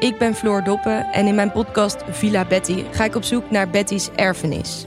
[0.00, 3.70] Ik ben Floor Doppen en in mijn podcast Villa Betty ga ik op zoek naar
[3.70, 4.86] Betty's erfenis.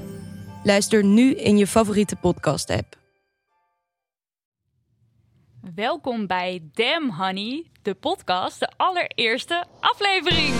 [0.63, 2.97] Luister nu in je favoriete podcast-app.
[5.75, 10.53] Welkom bij Damn Honey, de podcast, de allereerste aflevering.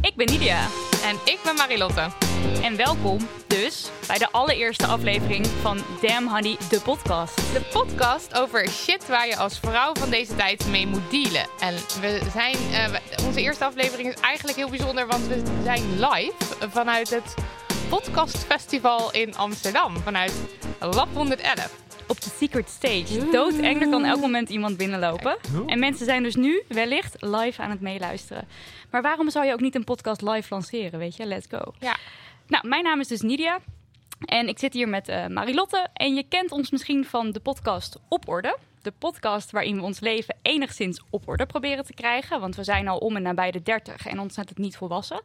[0.00, 0.66] Ik ben Nidia
[1.04, 2.33] En ik ben Marilotte.
[2.64, 7.36] En welkom dus bij de allereerste aflevering van Damn Honey, de podcast.
[7.36, 11.46] De podcast over shit waar je als vrouw van deze tijd mee moet dealen.
[11.60, 16.68] En we zijn, eh, onze eerste aflevering is eigenlijk heel bijzonder, want we zijn live
[16.70, 17.34] vanuit het
[17.88, 19.96] podcastfestival in Amsterdam.
[19.96, 20.32] Vanuit
[20.80, 21.82] Lab 111.
[22.08, 23.30] Op de secret stage.
[23.30, 25.36] Doodeng, er kan elk moment iemand binnenlopen.
[25.66, 28.48] En mensen zijn dus nu wellicht live aan het meeluisteren.
[28.90, 31.26] Maar waarom zou je ook niet een podcast live lanceren, weet je?
[31.26, 31.72] Let's go.
[31.78, 31.96] Ja.
[32.46, 33.58] Nou, mijn naam is dus Nidia.
[34.24, 35.88] En ik zit hier met eh, Marilotte.
[35.92, 38.58] En je kent ons misschien van de podcast Op Orde.
[38.82, 42.40] De podcast waarin we ons leven enigszins op orde proberen te krijgen.
[42.40, 45.22] Want we zijn al om en nabij de 30 en ontzettend niet volwassen.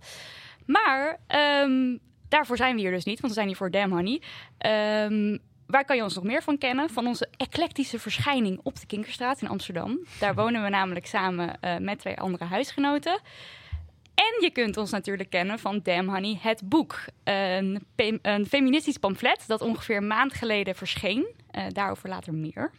[0.65, 1.97] Maar ehm,
[2.29, 4.21] daarvoor zijn we hier dus niet, want we zijn hier voor Damn Honey.
[4.57, 6.89] Ehm, waar kan je ons nog meer van kennen?
[6.89, 9.99] Van onze eclectische verschijning op de Kinkerstraat in Amsterdam.
[10.19, 13.19] Daar wonen we namelijk samen eh, met twee andere huisgenoten.
[14.19, 16.99] En je kunt ons natuurlijk kennen van Damn Honey, het boek.
[17.23, 17.85] Een,
[18.21, 21.27] een feministisch pamflet dat ongeveer een maand geleden verscheen.
[21.51, 22.71] Eh, daarover later meer.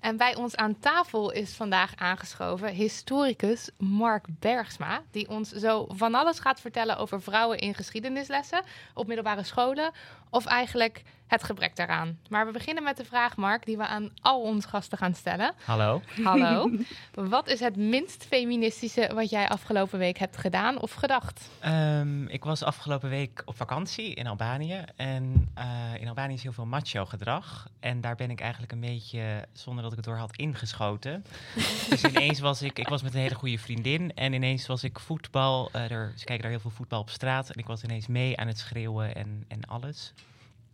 [0.00, 5.02] En bij ons aan tafel is vandaag aangeschoven historicus Mark Bergsma.
[5.10, 8.62] Die ons zo van alles gaat vertellen over vrouwen in geschiedenislessen
[8.94, 9.92] op middelbare scholen.
[10.30, 12.18] Of eigenlijk het gebrek daaraan.
[12.28, 15.54] Maar we beginnen met de vraag, Mark, die we aan al onze gasten gaan stellen.
[15.64, 16.02] Hallo.
[16.22, 16.70] Hallo.
[17.14, 21.48] Wat is het minst feministische wat jij afgelopen week hebt gedaan of gedacht?
[21.60, 24.84] Ehm, ik was afgelopen week op vakantie in Albanië.
[24.96, 25.66] En eh,
[26.00, 27.68] in Albanië is heel veel macho gedrag.
[27.80, 31.24] En daar ben ik eigenlijk een beetje, zonder dat ik het door had, ingeschoten.
[31.90, 34.14] dus ineens was ik, ik was met een hele goede vriendin.
[34.14, 37.50] En ineens was ik voetbal, eh, er, ze kijken daar heel veel voetbal op straat.
[37.50, 40.12] En ik was ineens mee aan het schreeuwen en, en alles.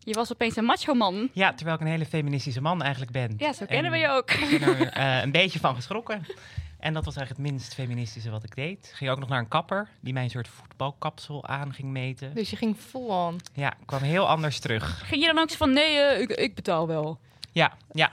[0.05, 1.29] Je was opeens een macho man.
[1.33, 3.35] Ja, terwijl ik een hele feministische man eigenlijk ben.
[3.37, 4.31] Ja, zo kennen En we je ook.
[4.31, 6.27] Ik ben er eh, een beetje van geschrokken.
[6.79, 8.93] En dat was eigenlijk het minst feministische wat ik deed.
[8.95, 12.35] Ging ook nog naar een kapper die mij een soort voetbalkapsel aan ging meten.
[12.35, 13.41] Dus je ging full on.
[13.55, 15.09] Ja, kwam heel anders terug.
[15.09, 17.19] Ging je dan ook zo van, nee, eh, ik, ik betaal wel.
[17.55, 18.11] Ja, ja.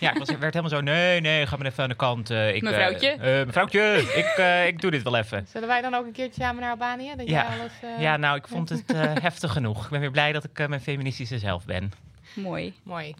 [0.00, 2.30] ja ik was, werd helemaal zo, nee, nee, ga maar even aan de kant.
[2.30, 3.08] eh, ik, eh, Mevrouwtje?
[3.10, 5.46] eh, mevrouwtje, ik, eh, ik doe dit wel even.
[5.52, 7.12] Zullen wij dan ook een keertje samen naar Albanië?
[7.16, 7.42] Dat Ja.
[7.42, 9.84] alles, eh, Ja, nou, ik vond het eh, heftig genoeg.
[9.84, 11.92] Ik ben weer blij dat ik eh, mijn feministische zelf ben.
[12.34, 12.74] Mooi.
[12.82, 13.14] Mooi.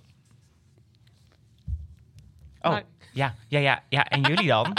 [2.61, 2.83] Oh, Nou-
[3.13, 4.05] ja, ja, ja, ja.
[4.05, 4.77] En jullie dan?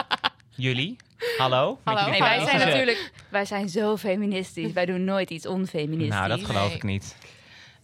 [0.49, 0.95] Jullie?
[1.37, 1.79] Hallo?
[1.83, 2.09] Hallo.
[2.09, 4.71] Nee, wij zijn natuurlijk, wij zijn zo feministisch.
[4.73, 6.15] Wij doen nooit iets onfeministisch.
[6.15, 6.75] Nou, dat geloof Nee.
[6.75, 7.15] ik niet.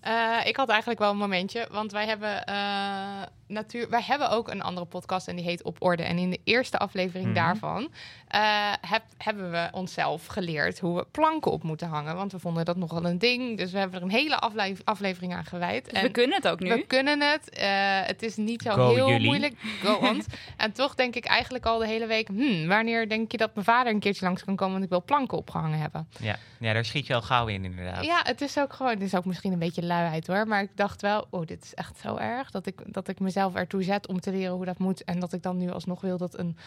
[0.02, 4.50] Eh, ik had eigenlijk wel een momentje, want wij hebben, eh, natuur, wij hebben ook
[4.50, 6.04] een andere podcast en die heet Op Orde.
[6.04, 7.36] En in de eerste aflevering Mhm.
[7.36, 7.92] daarvan
[8.28, 12.16] eh, heb, hebben we onszelf geleerd hoe we planken op moeten hangen.
[12.16, 15.34] Want we vonden dat nogal een ding, dus we hebben er een hele afle- aflevering
[15.36, 15.90] aan gewijd.
[15.90, 16.70] Dus we kunnen het ook nu.
[16.70, 17.50] We kunnen het.
[17.50, 17.68] Eh,
[18.02, 19.26] het is niet zo Go heel jullie.
[19.28, 19.54] moeilijk.
[19.84, 20.00] Go
[20.58, 22.28] en toch denk ik eigenlijk al de hele week...
[22.28, 24.72] Hmm, wanneer denk je dat mijn vader een keertje langs kan komen...
[24.74, 26.08] want ik wil planken opgehangen hebben.
[26.20, 28.04] Ja, ja daar schiet je al gauw in, inderdaad.
[28.06, 28.92] Ja, het is ook gewoon...
[28.94, 30.48] Het is ook misschien een beetje luiheid hoor.
[30.48, 31.28] Maar ik dacht wel...
[31.30, 32.52] Oh, dit is echt zo erg.
[32.52, 35.04] Dat ik, dat ik mezelf ertoe zet om te leren hoe dat moet.
[35.04, 36.58] En dat ik dan nu alsnog wil dat een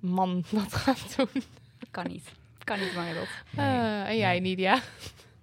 [0.00, 1.42] man dat gaat doen.
[1.90, 2.32] Kan niet.
[2.64, 3.28] Kan niet, Margot.
[3.50, 3.66] Nee.
[3.66, 4.40] Eh, en jij.
[4.40, 4.80] Nidia?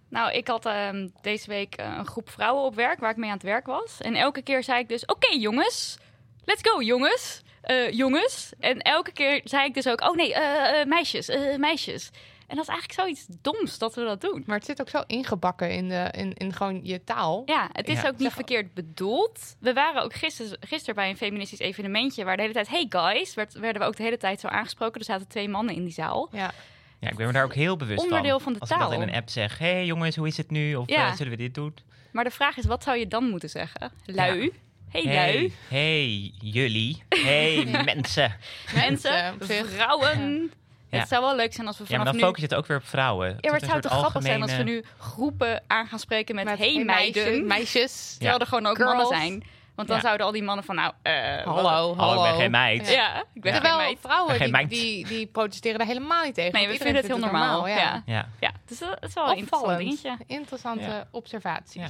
[0.09, 3.29] Nou, ik had ehm, deze week eh, een groep vrouwen op werk waar ik mee
[3.29, 4.01] aan het werk was.
[4.01, 5.97] En elke keer zei ik dus: Oké, jongens,
[6.45, 7.41] let's go, jongens.
[7.63, 8.51] Eh, jongens.
[8.59, 12.11] En elke keer zei ik dus ook: Oh nee, eh, eh, meisjes, eh, meisjes.
[12.53, 14.43] En dat is eigenlijk zoiets doms dat we dat doen.
[14.45, 17.41] Maar het zit ook zo ingebakken in, de, in, in gewoon je taal.
[17.45, 18.07] Ja, het is Ja.
[18.07, 19.55] ook niet verkeerd bedoeld.
[19.59, 23.33] We waren ook gisteren, gisteren bij een feministisch evenementje waar de hele tijd, hey guys,
[23.33, 24.99] werd, werden we ook de hele tijd zo aangesproken.
[24.99, 26.29] Er zaten twee mannen in die zaal.
[26.31, 26.51] Ja.
[26.99, 28.41] Ja, ik ben me daar ook heel bewust Onderdeel van.
[28.41, 29.01] van de Als ik dat taal.
[29.01, 30.75] in een app zeg, hé hey, jongens, hoe is het nu?
[30.75, 31.07] Of Ja.
[31.07, 31.73] eh, zullen we dit doen?
[32.11, 33.91] Maar de vraag is, wat zou je dan moeten zeggen?
[34.05, 34.51] Lui?
[34.89, 35.15] Hey, lui?
[35.15, 37.03] hey, hey, jullie.
[37.09, 38.35] hey, mensen.
[38.73, 40.51] Mensen, vrouwen.
[40.93, 40.99] Ja.
[40.99, 42.27] Het zou wel leuk zijn als we Ja, maar vanaf dan nu...
[42.27, 43.27] focus je het ook weer op vrouwen.
[43.39, 46.45] Ja, maar het zou toch grappig zijn als we nu groepen aan gaan spreken met,
[46.45, 47.47] Met hey, hey, meiden.
[47.47, 48.15] meisjes.
[48.17, 48.89] Terwijl er gewoon ook Girls.
[48.95, 49.43] mannen zijn.
[49.75, 50.03] Want dan Ja.
[50.03, 51.13] zouden al die mannen van, nou, eh,
[51.43, 51.95] Hallo, hallo.
[51.95, 52.89] Hallo, ik ben geen meid.
[52.91, 53.97] Ja, ik ben geen Terwijl meid.
[54.01, 54.69] vrouwen Geen die, meid.
[54.69, 56.53] die, die protesteren daar helemaal niet tegen.
[56.53, 57.67] Nee, we vinden het heel vindt normaal.
[57.67, 58.03] ja.
[58.05, 58.27] Ja.
[58.39, 59.79] Ja, dus dat is wel een interessant Opvallend.
[60.01, 60.25] dingetje.
[60.27, 61.81] Interessante observaties.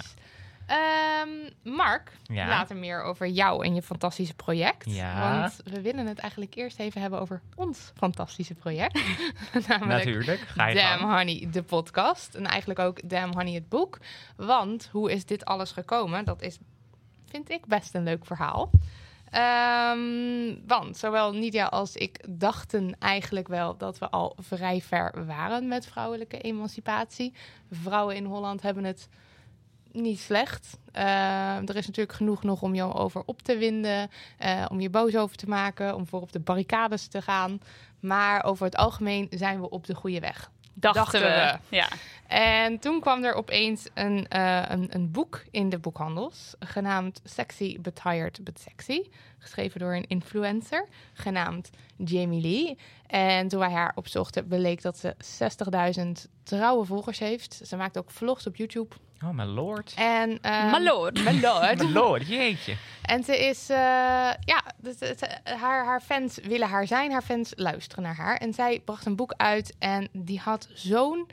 [0.67, 1.29] Ehm,
[1.75, 2.47] Mark, Ja.
[2.47, 4.85] later meer over jou en je fantastische project.
[4.95, 5.39] Ja.
[5.41, 8.93] Want we willen het eigenlijk eerst even hebben over ons fantastische project.
[9.67, 10.39] Namelijk Natuurlijk.
[10.39, 11.17] Ga je Damn gang.
[11.17, 12.35] Honey, de podcast.
[12.35, 13.97] En eigenlijk ook Damn Honey, het boek.
[14.35, 16.25] Want hoe is dit alles gekomen?
[16.25, 16.57] Dat is,
[17.29, 18.69] vind ik, best een leuk verhaal.
[19.29, 25.67] Ehm, want zowel Nidia als ik dachten eigenlijk wel dat we al vrij ver waren
[25.67, 27.33] met vrouwelijke emancipatie.
[27.71, 29.09] Vrouwen in Holland hebben het
[29.93, 30.77] niet slecht.
[30.91, 34.89] Ehm, er is natuurlijk genoeg nog om je over op te winden, eh, om je
[34.89, 37.61] boos over te maken, om voor op de barricades te gaan.
[37.99, 40.51] Maar over het algemeen zijn we op de goede weg.
[40.73, 41.57] Dachten, Dachten we.
[41.69, 41.75] we.
[41.75, 41.87] Ja.
[42.33, 47.79] En toen kwam er opeens een, eh, een, een boek in de boekhandels, genaamd Sexy
[47.81, 49.01] But Tired But Sexy.
[49.37, 52.77] Geschreven door een influencer, genaamd Jamie Lee.
[53.07, 55.15] En toen wij haar opzochten, bleek dat ze
[55.95, 57.61] 60.000 trouwe volgers heeft.
[57.63, 58.95] Ze maakt ook vlogs op YouTube.
[59.23, 59.93] Oh, mijn lord.
[59.97, 61.23] En, ehm, My lord.
[61.23, 61.77] my lord.
[61.77, 62.75] Mijn lord, jeetje.
[63.01, 63.77] En ze is, eh,
[64.39, 68.37] ja, dus het- haar, haar fans willen haar zijn, haar fans luisteren naar haar.
[68.37, 71.27] En zij bracht een boek uit en die had zo'n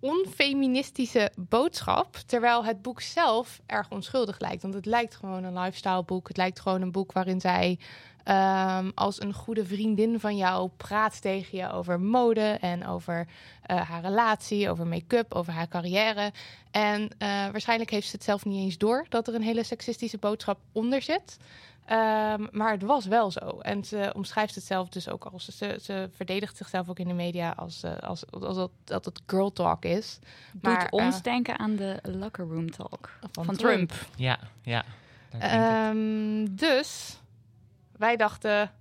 [0.00, 2.16] onfeministische boodschap.
[2.26, 4.62] Terwijl het boek zelf erg onschuldig lijkt.
[4.62, 6.28] Want het lijkt gewoon een lifestyle boek.
[6.28, 7.78] Het lijkt gewoon een boek waarin zij
[8.24, 13.26] ehm, als een goede vriendin van jou praat tegen je over mode en over
[13.62, 16.32] eh, haar relatie, over make-up, over haar carrière.
[16.70, 20.18] En eh, waarschijnlijk heeft ze het zelf niet eens door dat er een hele seksistische
[20.18, 21.38] boodschap onder zit.
[21.84, 23.58] Ehm, maar het was wel zo.
[23.60, 25.44] En ze omschrijft het zelf dus ook als...
[25.44, 29.20] Ze, ze verdedigt zichzelf ook in de media als, eh, als, als dat, dat het
[29.26, 30.18] girl talk is.
[30.52, 33.88] Doet Maar, ons eh, denken aan de locker room talk Van, van, Trump.
[33.88, 34.06] Trump.
[34.16, 34.84] Ja, ja.
[35.38, 37.18] Ehm, dus
[37.96, 38.72] wij dachten...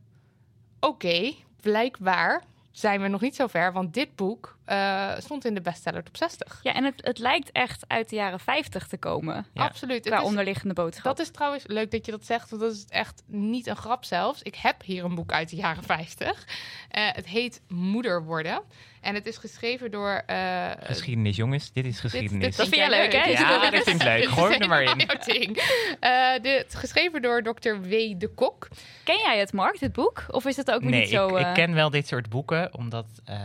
[0.80, 3.74] Oké, blijkbaar zijn we nog niet zo ver.
[3.74, 6.60] Want dit boek eh, stond in de bestseller top 60.
[6.64, 9.46] Ja, en het, het lijkt echt uit de jaren 50 te komen.
[9.54, 9.64] Ja.
[9.64, 10.02] Absoluut.
[10.02, 11.04] Qua Het is- onderliggende boodschap.
[11.04, 14.04] Dat is trouwens leuk dat je dat zegt, want dat is echt niet een grap
[14.06, 14.42] zelfs.
[14.42, 16.46] Ik heb hier een boek uit de jaren 50.
[16.90, 18.62] Eh, het heet Moeder worden.
[19.02, 20.24] En het is geschreven door...
[20.26, 21.72] eh, Geschiedenis, jongens.
[21.74, 22.56] Dit is geschiedenis.
[22.56, 23.24] Dat vind jij leuk, hè?
[23.24, 24.26] Ja, dat vind ik leuk.
[24.30, 25.58] Gooi hem er maar in.
[26.00, 27.70] Eh, dit, geschreven door Dr.
[27.82, 27.90] W.
[28.18, 28.68] de Kok.
[29.04, 30.26] Ken jij het, Mark, dit boek?
[30.28, 31.28] Of is het ook Nee, niet zo...
[31.28, 33.38] ik, eh, ik ken wel dit soort boeken, omdat eh,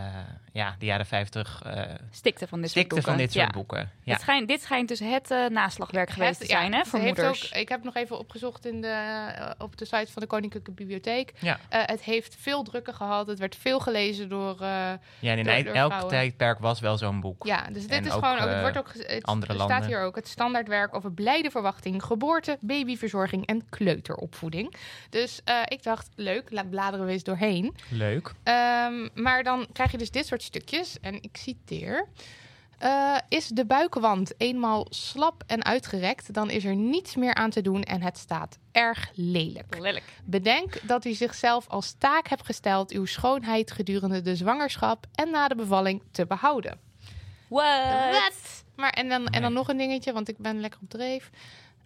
[0.55, 1.81] ja, de jaren 50 eh
[2.11, 3.07] stikte van dit soort boeken.
[3.07, 3.51] van dit soort Ja.
[3.51, 3.91] boeken.
[4.03, 4.11] Ja.
[4.13, 7.53] Het schijnt, dit schijnt dus het eh, naslagwerk geweest te zijn, ja, hè, voor moeders.
[7.53, 10.71] Ook, ik heb nog even opgezocht in de, eh, op de site van de Koninklijke
[10.71, 11.33] Bibliotheek.
[11.39, 11.57] Ja.
[11.69, 13.27] Eh, het heeft veel drukken gehad.
[13.27, 14.51] Het werd veel gelezen door...
[14.53, 14.67] eh,
[15.19, 16.07] ja, en in door- elk vrouwen.
[16.07, 17.45] tijdperk was wel zo'n boek.
[17.45, 18.49] Ja, dus dit En is ook, gewoon ook.
[18.49, 18.91] Het wordt ook.
[18.93, 19.87] Het andere staat landen.
[19.87, 24.75] hier ook het standaardwerk over blijde verwachting, geboorte, babyverzorging en kleuteropvoeding.
[25.09, 27.75] Dus eh, ik dacht, leuk, laat bladeren we eens doorheen.
[27.89, 28.31] Leuk.
[28.43, 30.97] Ehm, maar dan krijg je dus dit soort stukjes.
[31.01, 32.07] En ik citeer.
[32.77, 37.61] Eh, is de buikwand eenmaal slap en uitgerekt, dan is er niets meer aan te
[37.61, 39.79] doen en het staat erg lelijk.
[39.79, 40.03] Lelijk.
[40.23, 45.47] Bedenk dat u zichzelf als taak hebt gesteld uw schoonheid gedurende de zwangerschap en na
[45.47, 46.79] de bevalling te behouden.
[47.47, 48.63] What?
[48.75, 51.29] Maar en dan, en dan nog een dingetje, want ik ben lekker op dreef.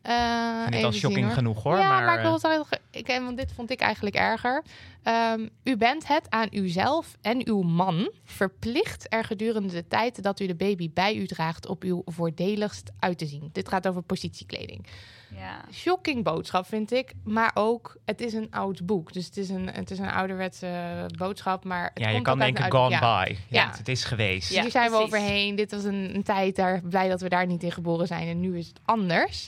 [0.09, 1.35] Eh het even al shocking hoor.
[1.35, 1.77] genoeg hoor.
[1.77, 4.63] ja, maar, maar, ik wil eh, het wel ik, want dit vond ik eigenlijk erger.
[5.03, 10.39] Ehm, u bent het aan uzelf en uw man verplicht er gedurende de tijd dat
[10.39, 13.49] u de baby bij u draagt op uw voordeligst uit te zien.
[13.51, 14.87] Dit gaat over positiekleding.
[15.35, 15.65] Ja.
[15.71, 19.13] Shocking boodschap vind ik, maar ook het is een oud boek.
[19.13, 22.71] Dus het is een, het is een ouderwetse boodschap, maar het ja, je kan denken
[22.71, 22.99] gone ja.
[22.99, 23.35] by.
[23.47, 23.71] Ja, Ja.
[23.77, 24.53] Het is geweest.
[24.53, 24.61] Ja.
[24.61, 25.55] Hier zijn we overheen.
[25.55, 28.27] Dit was een, een tijd daar blij dat we daar niet in geboren zijn.
[28.27, 29.47] En nu is het anders.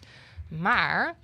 [0.58, 1.18] Maar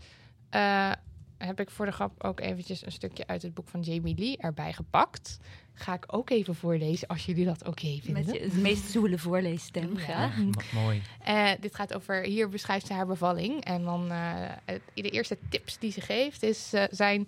[0.50, 0.92] eh,
[1.38, 4.38] heb ik voor de grap ook eventjes een stukje uit het boek van Jamie Lee
[4.38, 5.38] erbij gepakt.
[5.74, 8.26] Ga ik ook even voorlezen als jullie dat oké vinden.
[8.26, 10.04] Met je, de meest zoele voorleesstem, Ja.
[10.04, 10.38] graag.
[10.38, 11.02] M- mooi.
[11.24, 13.64] Eh, dit gaat over, hier beschrijft ze haar bevalling.
[13.64, 14.50] En dan eh,
[14.94, 17.28] de eerste tips die ze geeft is, zijn...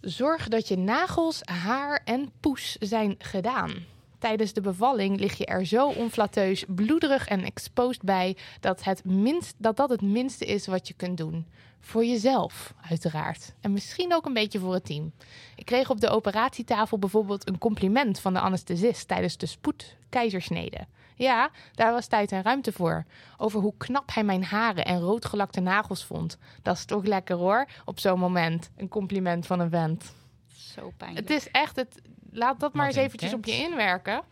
[0.00, 3.74] Zorg dat je nagels, haar en poes zijn gedaan.
[4.22, 9.54] Tijdens de bevalling lig je er zo onflateus, bloederig en exposed bij dat, het minst,
[9.58, 11.46] dat dat het minste is wat je kunt doen.
[11.80, 13.54] Voor jezelf, uiteraard.
[13.60, 15.12] En misschien ook een beetje voor het team.
[15.56, 20.86] Ik kreeg op de operatietafel bijvoorbeeld een compliment van de anesthesist tijdens de spoedkeizersnede.
[21.14, 23.04] Ja, daar was tijd en ruimte voor.
[23.36, 26.38] Over hoe knap hij mijn haren en roodgelakte nagels vond.
[26.62, 28.70] Dat is toch lekker hoor, op zo'n moment.
[28.76, 30.14] Een compliment van een vent.
[30.56, 31.28] Zo pijnlijk.
[31.28, 32.00] Het is echt, het,
[32.32, 34.22] laat dat maar eens eventjes op je inwerken.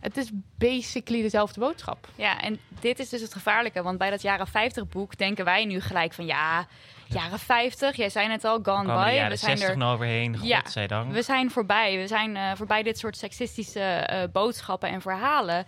[0.00, 2.08] Het is basically dezelfde boodschap.
[2.14, 3.82] Ja, en dit is dus het gevaarlijke.
[3.82, 6.66] Want bij dat jaren 50 boek denken wij nu gelijk van ja,
[7.06, 7.96] jaren 50.
[7.96, 9.12] Jij zei het al, gone by.
[9.14, 11.12] jaren We zijn 60 er nog overheen, Ja, godzijdank.
[11.12, 11.96] We zijn voorbij.
[11.96, 15.66] We zijn eh, voorbij dit soort seksistische eh, boodschappen en verhalen.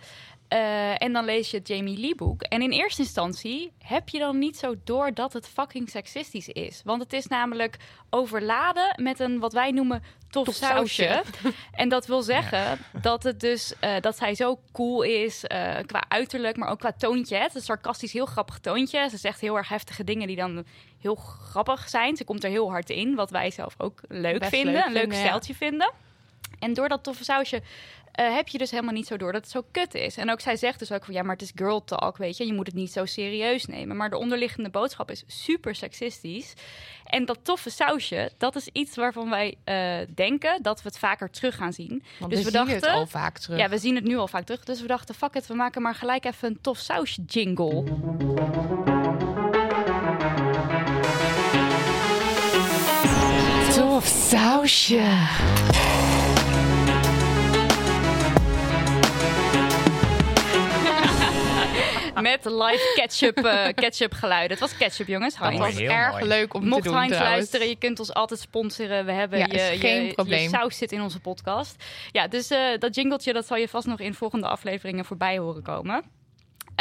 [0.51, 2.41] Eh, en dan lees je het Jamie Lee boek.
[2.41, 6.81] En in eerste instantie heb je dan niet zo door dat het fucking seksistisch is.
[6.83, 7.77] Want het is namelijk
[8.09, 11.03] overladen met een wat wij noemen tof, Tof sausje.
[11.03, 11.57] sausje.
[11.71, 16.03] En dat wil zeggen dat het dus eh, dat zij zo cool is eh, qua
[16.07, 17.37] uiterlijk, maar ook qua toontje.
[17.37, 19.09] Het is een sarcastisch heel grappig toontje.
[19.09, 20.65] Ze zegt heel erg heftige dingen die dan
[20.99, 22.15] heel grappig zijn.
[22.15, 24.91] Ze komt er heel hard in, wat wij zelf ook leuk Best vinden, leuk een
[24.91, 25.23] leuk vinden, ja.
[25.23, 25.91] stijltje vinden.
[26.59, 27.61] En door dat toffe sausje
[28.11, 30.17] eh, heb je dus helemaal niet zo door dat het zo kut is.
[30.17, 32.45] En ook zij zegt dus ook van ja, maar het is girl talk, weet je.
[32.45, 33.95] Je moet het niet zo serieus nemen.
[33.97, 36.53] Maar de onderliggende boodschap is super seksistisch.
[37.05, 41.29] En dat toffe sausje, dat is iets waarvan wij eh, denken dat we het vaker
[41.29, 42.03] terug gaan zien.
[42.19, 43.59] Want Dus we, we zien het dachten- al vaak terug.
[43.59, 44.63] Ja, we zien het nu al vaak terug.
[44.63, 47.83] Dus we dachten, fuck it, we maken maar gelijk even een tof sausje jingle.
[53.75, 55.01] Tof sausje.
[62.31, 64.49] Met live ketchup, eh, ketchup geluiden.
[64.49, 65.33] Het was ketchup, jongens.
[65.37, 65.59] Dat Heinz.
[65.59, 66.25] was heel erg mooi.
[66.25, 67.37] leuk om Mocht te doen Heinz trouwens.
[67.37, 69.05] luisteren, je kunt ons altijd sponsoren.
[69.05, 70.49] We hebben Ja, je, geen je, je probleem.
[70.49, 71.83] saus zit in onze podcast.
[72.11, 75.63] Ja, dus eh, dat jingletje dat zal je vast nog in volgende afleveringen voorbij horen
[75.63, 76.03] komen.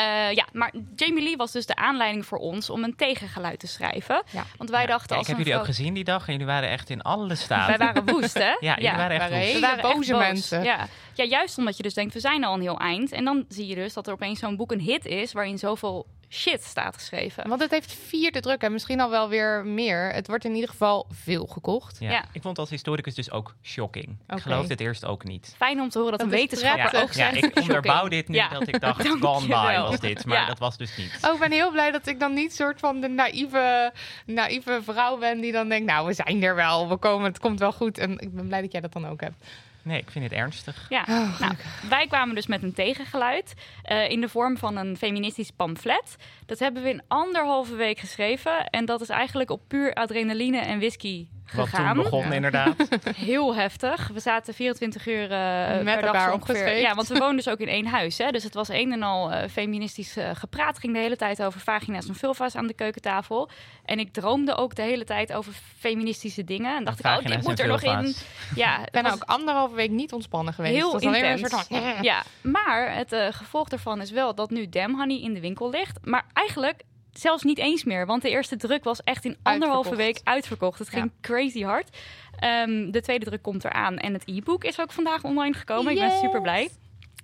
[0.01, 3.67] Eh, ja, maar Jamie Lee was dus de aanleiding voor ons om een tegengeluid te
[3.67, 4.23] schrijven.
[4.31, 4.45] Ja.
[4.57, 6.69] Want wij Ja, dachten als ik heb jullie ook gezien die dag en jullie waren
[6.69, 7.79] echt in alle staten.
[7.79, 8.57] Wij waren woest, hè?
[8.69, 9.53] Ja, jullie waren echt woest.
[9.53, 10.21] We waren boze boos.
[10.21, 10.63] mensen.
[10.63, 10.87] Ja.
[11.15, 13.13] ja, juist omdat je dus denkt, we zijn al een heel eind.
[13.13, 15.33] En dan zie je dus dat er opeens zo'n boek een hit is...
[15.33, 17.49] waarin zoveel shit staat geschreven.
[17.49, 20.13] Want het heeft vier de druk en misschien al wel weer meer.
[20.13, 21.97] Het wordt in ieder geval veel gekocht.
[22.01, 22.11] Ja.
[22.11, 22.25] Ja.
[22.33, 24.19] Ik vond als historicus dus ook shocking.
[24.29, 25.55] Ik geloofde het eerst ook niet.
[25.57, 27.35] Fijn om te horen dat, Dat een wetenschapper ook ja, zegt...
[27.37, 27.67] ik shocking.
[27.67, 28.49] onderbouw dit niet Ja.
[28.49, 30.25] dat ik dacht, gone by was dit.
[30.25, 30.47] Maar Ja.
[30.47, 31.19] dat was dus niet.
[31.27, 33.93] Oh, ik ben heel blij dat ik dan niet soort van de naïeve,
[34.27, 37.59] naïeve vrouw ben die dan denkt, nou, we zijn er wel, we komen, het komt
[37.59, 37.99] wel goed.
[37.99, 39.45] En ik ben blij dat jij dat dan ook hebt.
[39.83, 40.87] Nee, ik vind het ernstig.
[40.89, 41.55] Ja, Oh, nou,
[41.89, 46.17] wij kwamen dus met een tegengeluid eh, in de vorm van een feministisch pamflet.
[46.47, 48.65] Dat hebben we in anderhalve week geschreven.
[48.67, 52.33] En dat is eigenlijk op puur adrenaline en whisky Wat toen begon Ja.
[52.33, 52.75] inderdaad.
[53.17, 54.09] Heel heftig.
[54.13, 56.77] We zaten 24 uur eh, Met per dag elkaar ongeveer.
[56.79, 58.19] Ja, want we woonden dus ook in één huis.
[58.19, 58.31] Hè?
[58.31, 60.79] Dus het was een en al eh, feministisch eh, gepraat.
[60.79, 63.51] ging de hele tijd over vagina's en vulva's aan de keukentafel.
[63.85, 66.77] En ik droomde ook de hele tijd over feministische dingen.
[66.77, 68.15] En dacht ik, oh, dit moet er nog in.
[68.55, 70.75] Ja, Ik ben was- ook anderhalve week niet ontspannen geweest.
[70.75, 71.67] Heel Het was alleen maar een intens.
[71.69, 72.03] soort van...
[72.03, 75.71] Ja, maar het eh, gevolg daarvan is wel dat nu Dam Honey in de winkel
[75.71, 75.99] ligt.
[76.05, 78.07] Maar eigenlijk zelfs niet eens meer.
[78.07, 80.79] Want de eerste druk was echt in anderhalve week uitverkocht.
[80.79, 81.97] Het ging crazy hard.
[82.39, 83.97] Ehm, de tweede druk komt eraan.
[83.97, 85.93] En het e-book is ook vandaag online gekomen.
[85.93, 86.71] Ik ben super blij.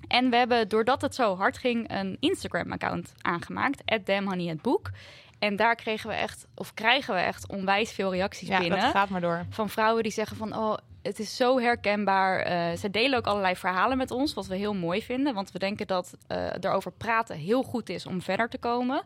[0.08, 3.82] En we hebben, doordat het zo hard ging, een Instagram-account aangemaakt.
[4.62, 4.90] Boek.
[5.38, 8.90] En daar kregen we echt, of krijgen we echt onwijs veel reacties Ja, binnen dat
[8.90, 9.46] gaat maar door.
[9.50, 12.38] van vrouwen die zeggen van oh, het is zo herkenbaar.
[12.40, 15.34] Eh, ze delen ook allerlei verhalen met ons, wat we heel mooi vinden.
[15.34, 19.02] Want we denken dat eh erover praten heel goed is om verder te komen.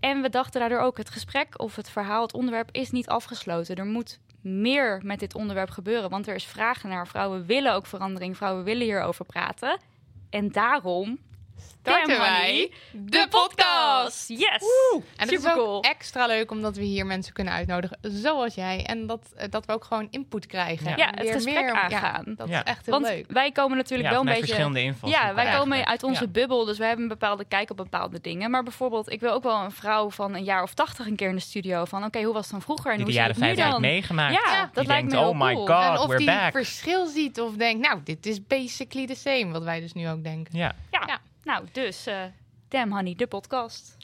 [0.00, 3.76] En we dachten daardoor ook, het gesprek of het verhaal, het onderwerp is niet afgesloten.
[3.76, 7.08] Er moet meer met dit onderwerp gebeuren, want er is vraag naar.
[7.08, 9.80] Vrouwen willen ook verandering, vrouwen willen hierover praten.
[10.30, 11.18] En daarom
[11.80, 14.28] Starten wij de podcast!
[14.28, 14.40] Yes!
[14.92, 15.82] En het is ook cool.
[15.82, 18.84] extra leuk omdat we hier mensen kunnen uitnodigen, zoals jij.
[18.86, 20.96] En dat, eh, dat we ook gewoon input krijgen.
[20.96, 22.22] Ja, En het weer gesprek meer- aangaan.
[22.26, 22.56] Ja, dat Ja.
[22.58, 23.24] is echt heel Want leuk.
[23.28, 24.40] wij komen natuurlijk Ja, wel een beetje...
[24.44, 25.88] verschillende invalshoeken Ja, wij komen eigenlijk.
[25.88, 26.30] uit onze Ja.
[26.30, 28.50] bubbel, dus we hebben een bepaalde kijk op bepaalde dingen.
[28.50, 31.28] Maar bijvoorbeeld, ik wil ook wel een vrouw van een jaar of tachtig een keer
[31.28, 31.84] in de studio.
[31.84, 33.56] Van oké, hoe was het dan vroeger en Die hoe de zie jaren je het
[33.56, 33.90] nu 50 dan?
[33.92, 34.32] meegemaakt.
[34.34, 35.66] Ja, die dat lijkt denkt, me heel oh my cool.
[35.66, 36.52] god, en of we're die back.
[36.52, 40.22] verschil ziet of denkt, nou, dit is basically the same, wat wij dus nu ook
[40.24, 40.58] denken.
[40.58, 40.74] Ja.
[40.90, 41.18] Ja.
[41.42, 42.24] Nou dus eh
[42.68, 43.96] Damn Honey, de podcast.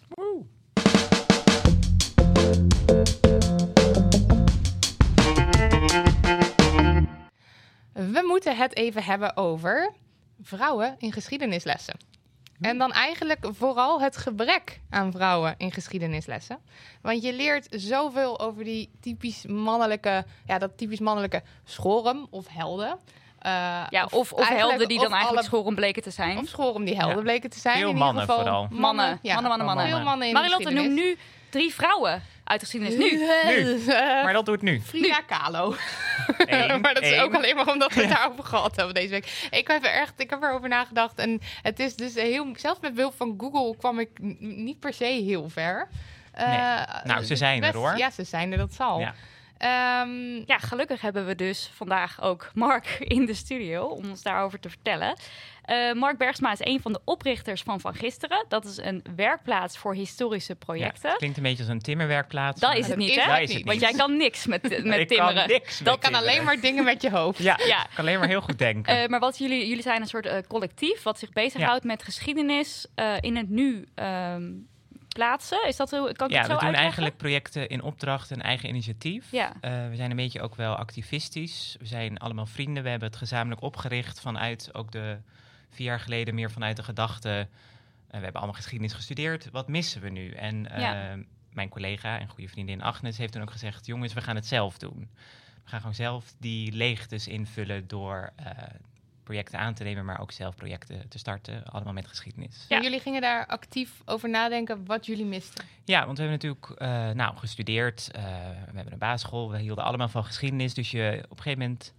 [7.93, 9.93] We moeten het even hebben over
[10.41, 11.97] vrouwen in geschiedenislessen.
[12.61, 16.59] En dan eigenlijk vooral het gebrek aan vrouwen in geschiedenislessen.
[17.03, 22.99] Want je leert zoveel over die typisch mannelijke, ja, dat typisch mannelijke schorum of helden.
[23.39, 23.51] Eh,
[23.91, 26.39] Ja, of, of helden die dan eigenlijk alle- schoren bleken te zijn.
[26.39, 27.23] Of schoren die helden Ja.
[27.23, 27.75] bleken te zijn.
[27.79, 28.39] Veel in ieder mannen geval.
[28.41, 28.69] vooral.
[28.71, 29.33] Mannen, ja.
[29.35, 29.87] mannen, mannen, mannen.
[29.95, 31.05] Veel mannen in Marilotte, noem geschiedenis.
[31.05, 31.19] nu
[31.51, 33.11] drie vrouwen uit de geschiedenis.
[33.11, 33.21] Nu.
[33.47, 33.81] Nu.
[33.97, 34.81] Maar dat doet nu.
[34.81, 35.75] Frida Kahlo.
[36.39, 37.23] Eén, maar dat is één.
[37.23, 39.49] ook alleen maar omdat we het daarover gehad hebben deze week.
[39.51, 41.19] Ik heb er echt, ik heb erover nagedacht.
[41.19, 45.05] En het is dus heel, zelfs met behulp van Google kwam ik niet per se
[45.05, 45.89] heel ver.
[46.33, 47.97] Eh, Nou, ze zijn er, hoor.
[47.97, 49.01] Ja, ze zijn er, dat zal.
[49.01, 49.15] Ja.
[49.59, 52.87] Ehm, Ja, gelukkig hebben we dus vandaag ook Mark
[53.17, 55.17] in de studio om ons daarover te vertellen.
[55.63, 58.45] Eh, Mark Bergsma is een van de oprichters van Van Gisteren.
[58.49, 61.09] Dat is een werkplaats voor historische Ja, projecten.
[61.09, 62.61] het klinkt een beetje als een timmerwerkplaats.
[62.61, 63.33] dat is het dat niet, is hè?
[63.33, 63.65] het niet.
[63.65, 65.49] Want jij kan niks met, met ik kan timmeren.
[65.49, 67.39] niks dat met kan alleen maar dingen met je hoofd.
[67.43, 67.83] Ja, Ja.
[67.83, 69.03] ik kan alleen maar heel goed denken.
[69.03, 72.87] Eh, maar wat jullie, jullie zijn een soort eh, collectief wat zich bezighoudt met geschiedenis
[72.95, 74.53] eh, in het nu ehm,
[75.17, 75.67] plaatsen.
[75.67, 75.91] Is dat?
[75.91, 76.75] Kan ik ja, het we zo doen uitleggen?
[76.75, 79.31] eigenlijk projecten in opdracht en eigen initiatief.
[79.31, 79.53] Ja.
[79.61, 81.77] Eh, we zijn een beetje ook wel activistisch.
[81.79, 82.83] We zijn allemaal vrienden.
[82.83, 85.19] We hebben het gezamenlijk opgericht vanuit ook de
[85.71, 87.29] vier jaar geleden meer vanuit de gedachte.
[87.29, 87.47] eh,
[88.19, 89.51] we hebben allemaal geschiedenis gestudeerd.
[89.51, 90.31] Wat missen we nu?
[90.31, 91.17] En eh, Ja.
[91.53, 94.79] mijn collega en goede vriendin Agnes heeft toen ook gezegd: jongens, we gaan het zelf
[94.79, 95.09] doen.
[95.65, 98.33] We gaan gewoon zelf die leegtes invullen door
[99.27, 101.65] projecten aan te nemen, maar ook zelf projecten te starten.
[101.65, 102.65] Allemaal met geschiedenis.
[102.69, 102.77] Ja.
[102.77, 105.65] En jullie gingen daar actief over nadenken wat jullie misten.
[105.85, 108.11] Ja, want we hebben natuurlijk eh, nou, gestudeerd.
[108.13, 108.23] eh,
[108.71, 109.51] we hebben een basisschool.
[109.51, 110.75] We hielden allemaal van geschiedenis.
[110.75, 111.95] Dus je op een gegeven moment...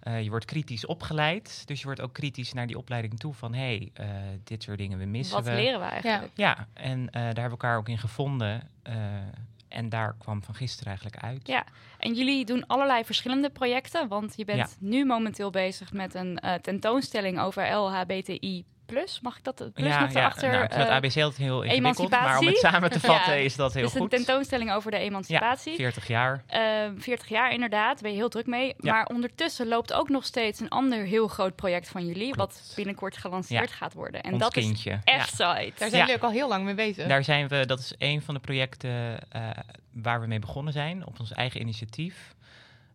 [0.00, 1.62] eh, je wordt kritisch opgeleid.
[1.66, 3.34] Dus je wordt ook kritisch naar die opleiding toe.
[3.34, 4.08] Van, hé, hey, eh,
[4.44, 5.52] dit soort dingen we missen Wat we.
[5.54, 6.32] leren we eigenlijk?
[6.34, 8.68] Ja, en eh, daar hebben we elkaar ook in gevonden.
[9.70, 11.46] En daar kwam van gisteren eigenlijk uit.
[11.46, 11.64] Ja.
[11.98, 14.08] En jullie doen allerlei verschillende projecten.
[14.08, 14.66] Want je bent Ja.
[14.88, 18.64] nu momenteel bezig met een eh, tentoonstelling over LHBTI.
[19.22, 19.58] Mag ik dat?
[19.58, 20.50] het Plus ja, nog ja, erachter?
[20.50, 22.10] nou, het eh, ABC altijd heel ingewikkeld.
[22.10, 22.48] Maar om emancipatie.
[22.48, 24.10] het samen te vatten Ja, is dat heel dus een goed.
[24.10, 25.70] tentoonstelling over de emancipatie.
[25.70, 26.42] Ja, 40 jaar.
[26.46, 28.74] Ehm, 40 jaar inderdaad, ben je heel druk mee.
[28.78, 28.92] Ja.
[28.92, 32.38] Maar ondertussen loopt ook nog steeds een ander heel groot project van jullie, Klopt.
[32.38, 33.76] wat binnenkort gelanceerd Ja.
[33.76, 34.22] gaat worden.
[34.22, 34.90] En Ons dat kindje.
[35.04, 35.20] is Ja.
[35.24, 35.38] F-Site.
[35.78, 35.98] Daar zijn Ja.
[35.98, 37.06] jullie ook al heel lang mee bezig.
[37.08, 39.50] Daar zijn we, dat is een van de projecten eh,
[39.92, 42.34] waar we mee begonnen zijn, op ons eigen initiatief.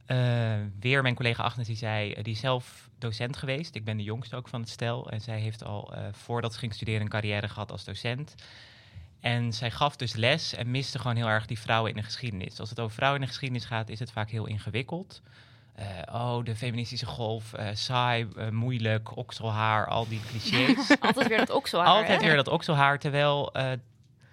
[0.06, 3.76] Eh, weer mijn collega Agnes, die zei, eh, die is zelf docent geweest.
[3.76, 5.10] Ik ben de jongste ook van het stel.
[5.10, 8.36] En zij heeft al, eh, voordat ze ging studeren, een carrière gehad als docent.
[9.20, 12.60] En zij gaf dus les en miste gewoon heel erg die vrouwen in de geschiedenis.
[12.60, 15.22] Als het over vrouwen in de geschiedenis gaat, is het vaak heel ingewikkeld.
[16.12, 20.98] Oh, de feministische golf, saai, moeilijk, okselhaar, al die clichés.
[21.00, 23.50] Altijd weer dat zo Altijd weer dat okselhaar, terwijl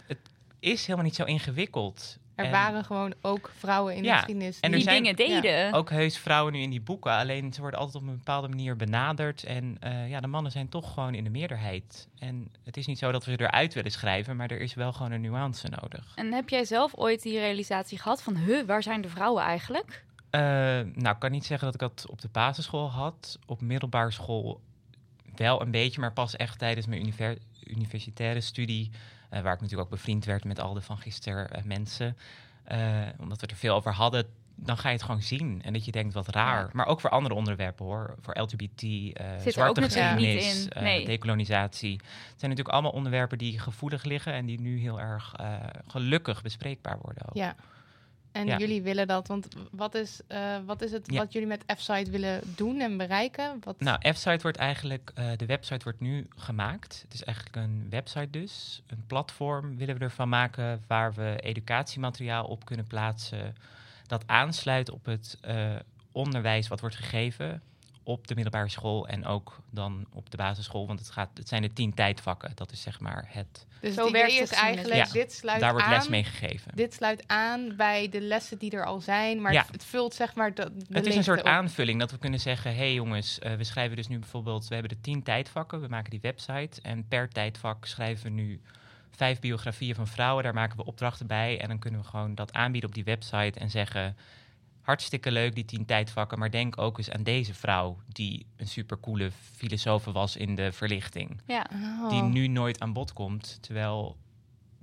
[0.07, 0.19] het
[0.61, 2.19] is helemaal niet zo ingewikkeld.
[2.43, 4.61] Er En waren gewoon ook vrouwen in de Ja, geschiedenis.
[4.61, 5.73] en er Die die- zijn dingen deden.
[5.73, 8.77] Ook heus vrouwen nu in die boeken, alleen ze worden altijd op een bepaalde manier
[8.77, 9.45] benaderd.
[9.45, 12.09] En eh, ja, de mannen zijn toch gewoon in de meerderheid.
[12.19, 14.93] En het is niet zo dat we ze eruit willen schrijven, maar er is wel
[14.93, 16.13] gewoon een nuance nodig.
[16.15, 20.05] En heb jij zelf ooit die realisatie gehad van, huh, waar zijn de vrouwen eigenlijk?
[20.31, 23.39] Eh, nou, ik kan niet zeggen dat ik dat op de basisschool had.
[23.47, 24.61] Op middelbare school
[25.37, 28.91] wel een beetje, maar pas echt tijdens mijn univer- universitaire studie.
[29.33, 32.17] Eh, waar ik natuurlijk ook bevriend werd met al de van gisteren eh, mensen.
[32.65, 32.79] Eh,
[33.19, 35.63] omdat we er veel over hadden, dan ga je het gewoon zien.
[35.65, 36.61] En dat je denkt, wat raar.
[36.65, 36.71] Ja.
[36.73, 38.15] Maar ook voor andere onderwerpen hoor.
[38.21, 41.07] Voor LGBT, ook zwarte geschiedenis, Nee.
[41.07, 41.93] decolonisatie.
[41.93, 42.03] Het
[42.37, 44.33] zijn natuurlijk allemaal onderwerpen die gevoelig liggen...
[44.33, 45.35] en die nu heel erg
[45.87, 47.35] gelukkig bespreekbaar worden ook.
[47.35, 47.55] Ja.
[48.33, 48.59] En Ja.
[48.59, 51.19] jullie willen dat, want wat is, eh, wat is het Ja.
[51.19, 53.57] wat jullie met F-Site willen doen en bereiken?
[53.61, 57.01] Wat, Nou, F-site wordt eigenlijk, eh, de website wordt nu gemaakt.
[57.03, 62.45] Het is eigenlijk een website dus, een platform willen we ervan maken waar we educatiemateriaal
[62.45, 63.57] op kunnen plaatsen.
[64.07, 65.75] Dat aansluit op het eh,
[66.13, 67.63] onderwijs wat wordt gegeven
[68.03, 70.87] op de middelbare school en ook dan op de basisschool.
[70.87, 72.51] Want het, gaat, het zijn de tien tijdvakken.
[72.55, 75.13] Dat is zeg maar het, dus Zo werkt het is eigenlijk, Ja.
[75.13, 76.73] dit sluit daar wordt aan, les mee gegeven.
[76.75, 79.67] Dit sluit aan bij de lessen die er al zijn, maar Ja.
[79.71, 81.47] het, vult zeg maar de, de Het is een soort op.
[81.47, 84.75] aanvulling dat we kunnen zeggen: hé hey jongens, eh, we schrijven dus nu bijvoorbeeld, we
[84.75, 88.61] hebben de tien tijdvakken, we maken die website en per tijdvak schrijven we nu
[89.11, 92.53] vijf biografieën van vrouwen, daar maken we opdrachten bij en dan kunnen we gewoon dat
[92.53, 94.17] aanbieden op die website en zeggen:
[94.83, 99.31] hartstikke leuk die tien tijdvakken, maar denk ook eens aan deze vrouw die een supercoole
[99.57, 101.67] filosoof was in de verlichting, Ja.
[101.73, 102.09] Oh.
[102.09, 104.17] die nu nooit aan bod komt, terwijl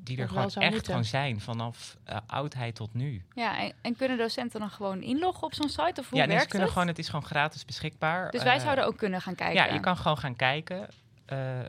[0.03, 0.85] die er Dat gewoon echt moeten.
[0.85, 3.23] gewoon zijn vanaf eh, oudheid tot nu.
[3.35, 6.01] Ja, en, en kunnen docenten dan gewoon inloggen op zo'n site?
[6.01, 6.71] Of hoe ja, ze werkt kunnen het?
[6.71, 8.31] gewoon, het is gewoon gratis beschikbaar.
[8.31, 9.63] Dus wij Eh, zouden ook kunnen gaan kijken.
[9.65, 10.87] Ja, je kan gewoon gaan kijken.
[11.25, 11.59] eh,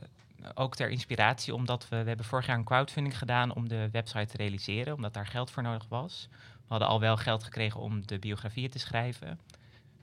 [0.54, 4.26] ook ter inspiratie, omdat we, we hebben vorig jaar een crowdfunding gedaan om de website
[4.26, 6.28] te realiseren, omdat daar geld voor nodig was.
[6.70, 9.40] We hadden al wel geld gekregen om de biografieën te schrijven.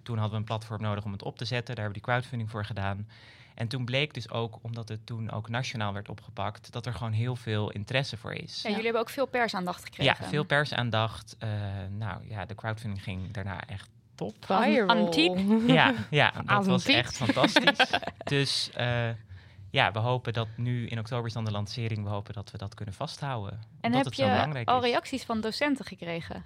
[0.03, 1.75] Toen hadden we een platform nodig om het op te zetten.
[1.75, 3.07] Daar hebben we die crowdfunding voor gedaan.
[3.55, 7.11] En toen bleek dus ook, omdat het toen ook nationaal werd opgepakt, dat er gewoon
[7.11, 8.61] heel veel interesse voor is.
[8.61, 10.15] Ja, jullie hebben ook veel persaandacht gekregen.
[10.19, 11.35] Ja, veel persaandacht.
[11.39, 11.49] Eh,
[11.89, 14.35] nou ja, de crowdfunding ging daarna echt top.
[14.39, 14.87] Viral.
[14.87, 15.39] Antiek.
[15.67, 17.91] Ja, ja dat was echt fantastisch.
[18.23, 19.09] Dus eh,
[19.69, 22.03] ja, we hopen dat nu in oktober is dan de lancering.
[22.03, 23.59] We hopen dat we dat kunnen vasthouden.
[23.81, 24.89] En heb je al is.
[24.89, 26.43] reacties van docenten gekregen?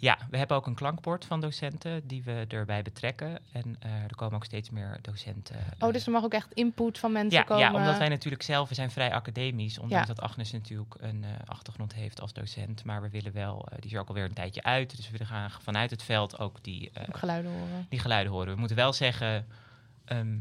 [0.00, 3.38] Ja, we hebben ook een klankbord van docenten die we erbij betrekken.
[3.52, 5.56] En eh, er komen ook steeds meer docenten.
[5.78, 7.64] Oh, eh, dus er mag ook echt input van mensen ja, komen.
[7.64, 9.78] ja, omdat wij natuurlijk zelf, we zijn vrij academisch.
[9.78, 10.14] Ondanks Ja.
[10.14, 12.84] dat Agnes natuurlijk een eh, achtergrond heeft als docent.
[12.84, 14.96] Maar we willen wel, eh, die is er ook alweer een tijdje uit.
[14.96, 17.86] Dus we willen graag vanuit het veld ook die, eh, ook geluiden horen.
[17.88, 18.52] die geluiden horen.
[18.54, 19.46] We moeten wel zeggen,
[20.04, 20.36] ehm,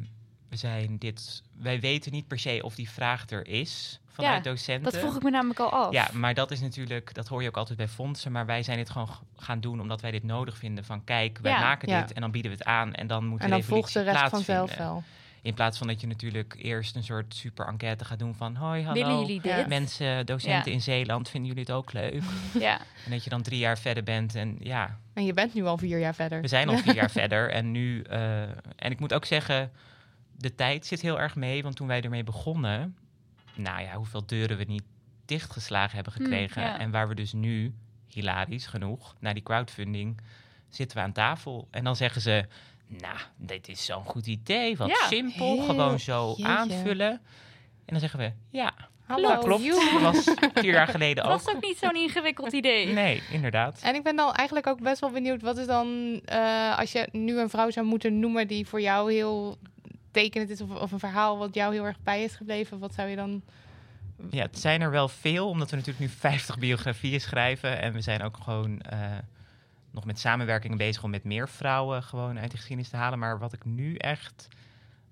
[0.50, 4.92] zijn dit, wij weten niet per se of die vraag er is vanuit Ja, docenten.
[4.92, 5.92] Dat vroeg ik me namelijk al af.
[5.94, 8.32] Ja, maar dat is natuurlijk, dat hoor je ook altijd bij fondsen.
[8.32, 10.86] Maar wij zijn dit gewoon gaan doen omdat wij dit nodig vinden.
[10.86, 11.60] Van kijk, wij Ja.
[11.60, 12.02] maken Ja.
[12.02, 12.94] dit en dan bieden we het aan.
[12.94, 14.86] En dan moet En de dan volgt de rest vanzelf plaatsvinden.
[14.94, 15.04] wel.
[15.42, 18.56] In plaats van dat je natuurlijk eerst een soort super enquête gaat doen van...
[18.56, 19.52] Hoi, hallo, Willen jullie dit?
[19.52, 19.68] Ja.
[19.68, 20.78] mensen, docenten Ja.
[20.78, 22.24] in Zeeland, vinden jullie het ook leuk?
[22.60, 22.80] Ja.
[23.06, 25.78] En dat je dan drie jaar verder bent en ja, En je bent nu al
[25.78, 26.42] vier jaar verder.
[26.42, 27.50] we zijn al vier jaar verder.
[27.52, 28.42] En nu, eh,
[28.76, 29.72] en ik moet ook zeggen,
[30.38, 31.64] de tijd zit heel erg mee.
[31.64, 32.98] Want toen wij ermee begonnen,
[33.56, 34.84] nou ja, hoeveel deuren we niet
[35.26, 36.62] dichtgeslagen hebben Hmm, gekregen.
[36.62, 36.80] ja.
[36.80, 37.74] En waar we dus nu,
[38.08, 40.18] hilarisch genoeg, na die crowdfunding,
[40.70, 41.68] zitten we aan tafel.
[41.72, 42.46] En dan zeggen ze,
[42.88, 44.78] nou, dit is zo'n goed idee.
[44.78, 45.08] Wat Ja.
[45.08, 46.46] simpel, Heel- gewoon zo jeetje.
[46.46, 47.12] aanvullen.
[47.12, 47.20] En
[47.94, 48.74] dan zeggen we, ja,
[49.06, 49.64] Hallo, dat klopt.
[49.92, 50.24] Dat was
[50.54, 51.42] vier jaar geleden Dat ook.
[51.42, 52.86] was ook niet zo'n ingewikkeld idee.
[52.94, 53.80] Nee, inderdaad.
[53.84, 57.08] En ik ben dan eigenlijk ook best wel benieuwd, wat is dan, eh, als je
[57.12, 59.58] nu een vrouw zou moeten noemen die voor jou heel
[60.22, 63.16] tekenend is, of, een verhaal wat jou heel erg bij is gebleven, wat zou je
[63.16, 63.42] dan...
[64.30, 67.82] Ja, het zijn er wel veel, omdat we natuurlijk nu 50 biografieën schrijven.
[67.82, 69.00] En we zijn ook gewoon eh,
[69.92, 73.20] nog met samenwerkingen bezig om met meer vrouwen gewoon uit de geschiedenis te halen.
[73.20, 74.48] Maar wat ik nu echt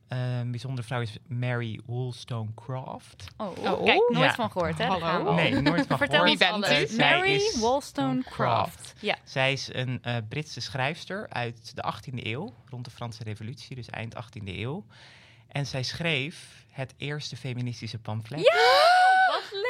[0.08, 3.28] een bijzondere vrouw is Mary Wollstonecraft.
[3.38, 3.84] Oh, Oh.
[3.84, 4.34] kijk, nooit Ja.
[4.34, 4.86] van gehoord, hè?
[4.86, 5.34] Hallo.
[5.34, 6.40] Nee, nooit van Vertel gehoord.
[6.40, 6.96] Wie bent u?
[6.98, 8.94] Mary Wollstonecraft.
[9.00, 9.16] Ja.
[9.24, 13.90] Zij is een eh, Britse schrijfster uit de 18e eeuw, rond de Franse Revolutie, dus
[13.90, 14.86] eind 18e eeuw.
[15.48, 18.40] En zij schreef het eerste feministische pamflet.
[18.40, 18.85] Leuk!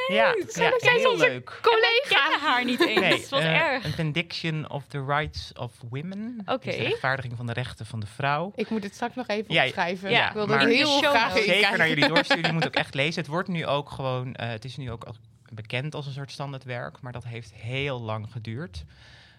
[0.07, 1.59] Ja, ja heel onze leuk.
[1.61, 2.99] Collega haar niet eens.
[2.99, 3.83] Nee, Wat eh, erg.
[3.85, 6.41] Een Vindiction of the Rights of Women.
[6.45, 6.69] Oké.
[6.71, 8.51] De rechtvaardiging van de rechten van de vrouw.
[8.55, 10.09] Ik moet het straks nog even Ja, opschrijven.
[10.09, 11.77] ja, ik wil dat heel graag Zeker kijken.
[11.77, 12.45] naar jullie doorsturen.
[12.45, 13.21] Je moet ook echt lezen.
[13.21, 14.33] Het wordt nu ook gewoon...
[14.35, 15.15] eh, het is nu ook al
[15.53, 17.01] bekend als een soort standaardwerk.
[17.01, 18.83] Maar dat heeft heel lang geduurd.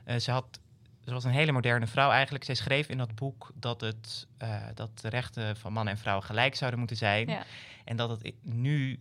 [0.04, 0.58] Eh, ze had...
[1.04, 2.44] Ze was een hele moderne vrouw eigenlijk.
[2.44, 6.20] Zij schreef in dat boek dat, het, eh, dat de rechten van man en vrouw
[6.20, 7.28] gelijk zouden moeten zijn.
[7.28, 7.42] Ja.
[7.84, 8.98] En dat het nu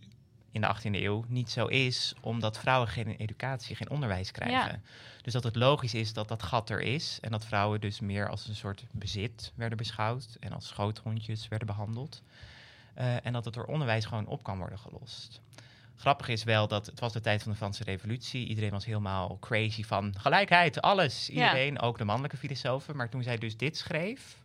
[0.56, 4.82] in de 18e eeuw niet zo is, omdat vrouwen geen educatie, geen onderwijs krijgen.
[5.22, 8.28] Dus dat het logisch is dat dat gat er is en dat vrouwen dus meer
[8.28, 12.22] als een soort bezit werden beschouwd en als schoothondjes werden behandeld.
[12.94, 15.40] Eh, en dat het door onderwijs gewoon op kan worden gelost.
[15.96, 18.46] Grappig is wel dat het was de tijd van de Franse Revolutie.
[18.46, 21.26] Iedereen was helemaal crazy van gelijkheid, alles.
[21.26, 21.32] Ja.
[21.32, 22.96] Iedereen, ook de mannelijke filosofen.
[22.96, 24.36] Maar toen zij dus dit schreef,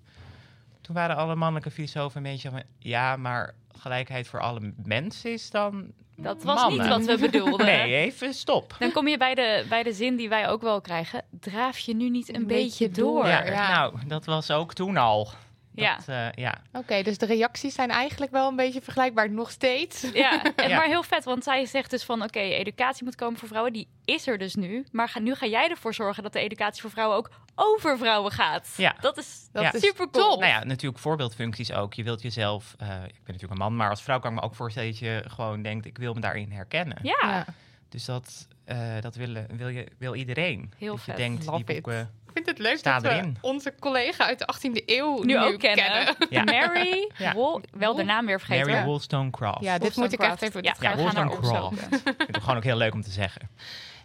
[0.91, 2.63] toen waren alle mannelijke filosofen een beetje van...
[2.79, 6.79] ja, maar gelijkheid voor alle mensen is dan Dat was mannen.
[6.79, 7.65] niet wat we bedoelden.
[7.71, 8.75] Nee, even stop.
[8.79, 11.23] Dan kom je bij de, bij de zin die wij ook wel krijgen.
[11.39, 13.13] Draaf je nu niet een, Een beetje beetje door?
[13.23, 13.27] door.
[13.27, 13.71] Ja, ja.
[13.79, 15.27] nou, dat was ook toen al.
[15.73, 15.99] Ja.
[16.05, 16.57] Eh, ja.
[16.73, 20.01] Oké, dus de reacties zijn eigenlijk wel een beetje vergelijkbaar nog steeds.
[20.13, 20.75] Ja, en Ja.
[20.77, 23.73] maar heel vet, want zij zegt dus van oké, educatie moet komen voor vrouwen.
[23.73, 24.85] Die is er dus nu.
[24.91, 28.31] Maar ga, nu ga jij ervoor zorgen dat de educatie voor vrouwen ook over vrouwen
[28.31, 28.73] gaat.
[28.77, 28.95] Ja.
[29.01, 29.73] Dat is, Dat Ja.
[29.73, 30.29] is super cool.
[30.29, 30.39] top.
[30.39, 31.93] Nou ja, natuurlijk voorbeeldfuncties ook.
[31.93, 34.45] Je wilt jezelf, eh, ik ben natuurlijk een man, maar als vrouw kan ik me
[34.45, 36.97] ook voorstellen dat je gewoon denkt, ik wil me daarin herkennen.
[37.01, 37.45] Ja, Ja.
[37.89, 40.73] Dus dat, eh, dat willen, wil, je, wil iedereen.
[40.77, 41.17] Heel dat je vet.
[41.19, 42.01] denkt, Love die boeken...
[42.01, 43.37] Ik vind het leuk Staat dat we erin.
[43.41, 46.15] onze collega uit de 18e eeuw nu, ook kennen.
[46.29, 46.43] Ja.
[46.43, 47.33] Mary, Ja.
[47.33, 48.71] Wol- wel de naam weer vergeten.
[48.71, 48.85] Mary.
[48.85, 49.61] Wollstonecraft.
[49.63, 50.63] Ja, dit moet ik echt even...
[50.63, 51.73] Ja, dit ga Ja, ik Wollstonecraft.
[51.91, 53.49] Ik vind het gewoon ook heel leuk om te zeggen.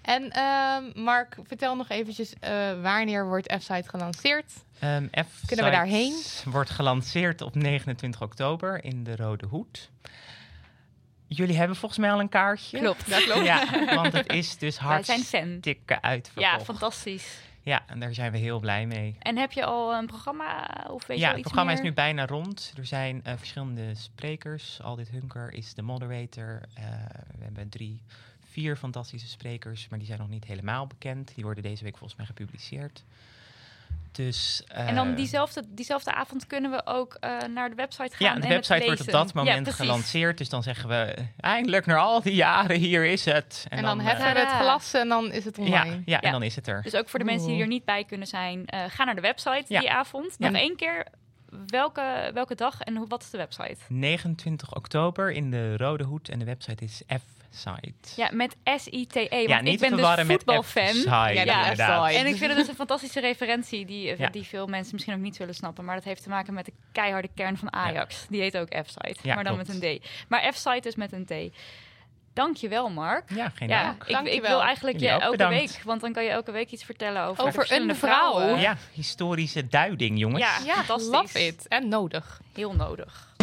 [0.02, 2.50] En ehm, Mark, vertel nog eventjes, eh,
[2.82, 4.52] wanneer wordt F-Site gelanceerd?
[4.80, 6.14] Ehm F Kunnen we daarheen?
[6.44, 9.90] wordt gelanceerd op 29 oktober in de Rode Hoed.
[11.28, 12.78] Jullie hebben volgens mij al een kaartje.
[12.78, 13.10] Klopt.
[13.10, 13.44] Dat klopt.
[13.46, 14.86] Ja, want het is dus fan.
[14.86, 16.46] hartstikke uitverkocht.
[16.46, 17.38] Ja, fantastisch.
[17.66, 19.16] Ja, en daar zijn we heel blij mee.
[19.18, 21.80] En heb je al een programma of weet je ja, het programma meer?
[21.80, 22.72] is nu bijna rond.
[22.76, 24.80] Er zijn eh, verschillende sprekers.
[24.82, 26.60] Aldit Hunker is de moderator.
[26.74, 26.84] Eh,
[27.38, 28.02] we hebben drie,
[28.40, 31.34] vier fantastische sprekers, maar die zijn nog niet helemaal bekend.
[31.34, 33.04] Die worden deze week volgens mij gepubliceerd.
[34.16, 38.26] Dus, En dan eh, diezelfde, diezelfde avond kunnen we ook eh, naar de website gaan
[38.26, 40.38] Ja, de en het website wordt op dat moment Ja, gelanceerd.
[40.38, 43.66] Dus dan zeggen we, eindelijk na al die jaren, hier is het.
[43.68, 45.94] En, dan, eh, heffen we het glas en dan is het online.
[45.94, 46.20] ja, Ja.
[46.20, 46.82] en dan is het er.
[46.82, 49.20] Dus ook voor de mensen die er niet bij kunnen zijn, eh, ga naar de
[49.20, 49.80] website Ja.
[49.80, 50.34] die avond.
[50.38, 50.48] Ja.
[50.48, 51.06] Nog één keer,
[51.66, 53.76] welke, welke dag en hoe, wat is de website?
[53.88, 57.02] 29 oktober in de Rode Hoed en de website is
[58.16, 59.36] Ja, met S-I-T-E.
[59.36, 60.94] Ja, niet ik ben dus voetbalfan.
[60.96, 62.10] Ja.
[62.10, 64.28] En ik vind het dus een fantastische referentie die, Ja.
[64.28, 65.84] die veel mensen misschien ook niet zullen snappen.
[65.84, 68.26] Maar dat heeft te maken met de keiharde kern van Ajax.
[68.28, 69.68] Die heet ook F-site, Ja, maar dan klopt.
[69.72, 70.06] met een D.
[70.28, 71.32] Maar F-site is met een T.
[72.34, 73.30] Dankjewel, Mark.
[73.34, 74.02] Ja, geen Ja, dank.
[74.02, 74.50] ik, ik Dankjewel.
[74.50, 75.58] wil eigenlijk je elke bedankt.
[75.74, 78.32] week, want dan kan je elke week iets vertellen over, Over verschillende een vrouw.
[78.34, 78.60] vrouwen.
[78.60, 80.42] Ja, historische duiding, jongens.
[80.42, 81.10] Ja, Ja, fantastisch.
[81.10, 81.68] love it.
[81.68, 82.40] En nodig.
[82.54, 83.34] Heel nodig.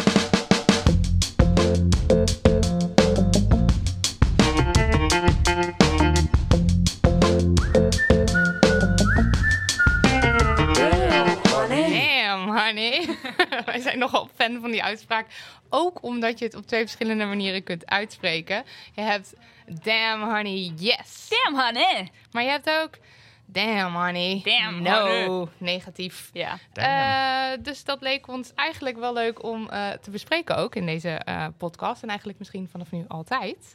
[12.64, 13.16] Honey.
[13.66, 15.26] Wij zijn nogal fan van die uitspraak.
[15.68, 18.64] Ook omdat je het op twee verschillende manieren kunt uitspreken.
[18.94, 19.34] Je hebt
[19.82, 21.28] damn, honey, yes.
[21.28, 22.10] Damn, honey.
[22.32, 22.98] Maar je hebt ook
[23.46, 25.48] damn, honey, Damn, no, honey.
[25.58, 26.30] negatief.
[26.32, 26.58] Ja.
[26.72, 31.10] Eh, dus dat leek ons eigenlijk wel leuk om eh, te bespreken ook in deze
[31.10, 32.02] eh, podcast.
[32.02, 33.74] En eigenlijk misschien vanaf nu altijd.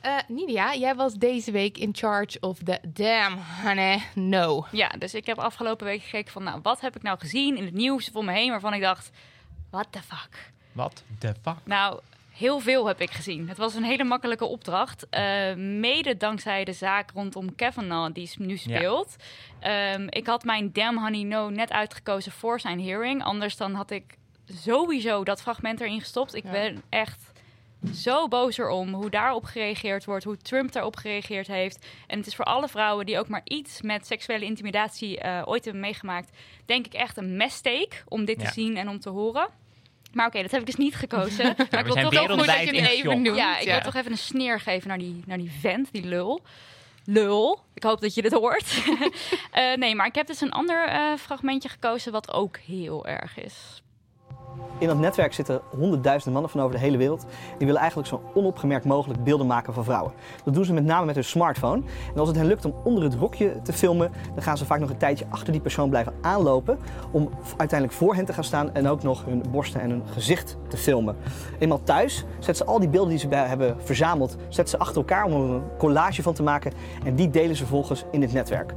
[0.00, 4.66] Eh, Nidia, jij was deze week in charge of the damn, honey, no.
[4.72, 7.64] ja, dus ik heb afgelopen week gekeken van, nou, wat heb ik nou gezien in
[7.64, 9.10] het nieuws om me heen waarvan ik dacht,
[9.70, 10.50] what the fuck.
[10.72, 11.54] Wat de fuck?
[11.64, 13.48] Nou, heel veel heb ik gezien.
[13.48, 15.06] Het was een hele makkelijke opdracht.
[15.10, 19.16] eh, mede dankzij de zaak rondom Kavanaugh die nu speelt.
[19.60, 23.22] Ehm, ik had mijn Damn Honey No net uitgekozen voor zijn hearing.
[23.24, 26.34] Anders dan had ik sowieso dat fragment erin gestopt.
[26.34, 26.50] Ik Ja.
[26.50, 27.32] ben echt
[27.94, 31.86] zo boos erom hoe daarop gereageerd wordt, hoe Trump daarop gereageerd heeft.
[32.06, 35.64] En het is voor alle vrouwen die ook maar iets met seksuele intimidatie eh, ooit
[35.64, 36.36] hebben meegemaakt,
[36.66, 38.46] denk ik echt een mistake om dit Ja.
[38.46, 39.48] te zien en om te horen.
[40.12, 41.44] Maar oké, dat heb ik dus niet gekozen.
[41.70, 43.36] maar ik wil toch Goed dat je even noemt.
[43.36, 46.42] ja, ik wil toch even een sneer geven naar die, naar die vent, die lul.
[47.04, 47.60] Lul.
[47.74, 48.66] Ik hoop dat je dit hoort.
[49.52, 53.38] Eh, nee, maar ik heb dus een ander eh, fragmentje gekozen wat ook heel erg
[53.38, 53.82] is.
[54.78, 57.26] In dat netwerk zitten honderdduizenden mannen van over de hele wereld.
[57.56, 60.12] Die willen eigenlijk zo onopgemerkt mogelijk beelden maken van vrouwen.
[60.44, 61.82] Dat doen ze met name met hun smartphone.
[62.14, 64.80] En als het hen lukt om onder het rokje te filmen, dan gaan ze vaak
[64.80, 66.78] nog een tijdje achter die persoon blijven aanlopen.
[67.10, 70.56] Om uiteindelijk voor hen te gaan staan en ook nog hun borsten en hun gezicht
[70.68, 71.16] te filmen.
[71.58, 75.24] Eenmaal thuis zetten ze al die beelden die ze hebben verzameld, zetten ze achter elkaar
[75.24, 76.72] om er een collage van te maken.
[77.04, 78.74] En die delen ze vervolgens in dit netwerk.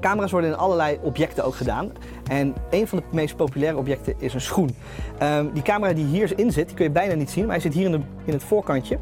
[0.00, 1.92] Camera's worden in allerlei objecten ook gedaan.
[2.28, 4.76] En een van de meest populaire objecten is een schoen.
[5.18, 7.74] Ehm, die camera die hierin zit, die kun je bijna niet zien, maar hij zit
[7.74, 8.98] hier in, de, in het voorkantje,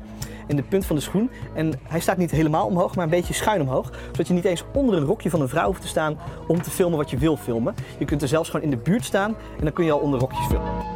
[0.47, 1.31] in de punt van de schoen.
[1.55, 3.93] En hij staat niet helemaal omhoog, maar een beetje schuin omhoog.
[4.07, 6.71] Zodat je niet eens onder een rokje van een vrouw hoeft te staan om te
[6.71, 7.75] filmen wat je wil filmen.
[7.99, 10.21] Je kunt er zelfs gewoon in de buurt staan en dan kun je al onder
[10.21, 10.96] rokjes filmen.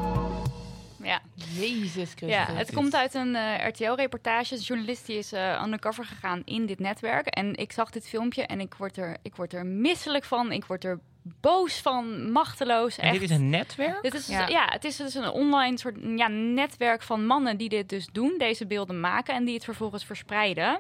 [1.11, 2.29] Ja, Jezus Christus.
[2.29, 4.55] ja het komt uit een eh, RTL-reportage.
[4.55, 7.27] Een journalist die is eh, undercover gegaan in dit netwerk.
[7.27, 10.53] En ik zag dit filmpje en ik word er, ik word er misselijk van.
[10.53, 12.99] Ik word er boos van, machteloos.
[12.99, 13.31] En dit echt.
[13.31, 14.03] is een netwerk?
[14.03, 14.49] Dit is, Ja.
[14.49, 14.66] ja.
[14.68, 18.66] het is dus een online soort ja, netwerk van mannen die dit dus doen, deze
[18.66, 20.79] beelden maken en die het vervolgens verspreiden.